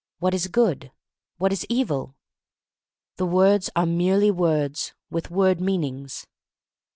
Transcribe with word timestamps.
What 0.17 0.33
is 0.33 0.47
good? 0.47 0.91
What 1.37 1.53
is 1.53 1.63
evil? 1.69 2.15
The 3.17 3.25
words 3.27 3.69
are 3.75 3.85
merely 3.85 4.31
words, 4.31 4.95
with 5.11 5.29
word 5.29 5.61
meanings. 5.61 6.25